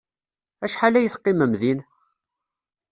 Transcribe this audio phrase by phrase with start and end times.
[0.65, 1.79] Acḥal ay teqqimem din?